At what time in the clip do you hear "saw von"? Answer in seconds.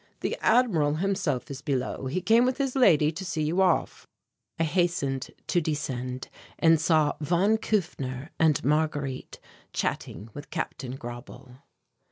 6.81-7.59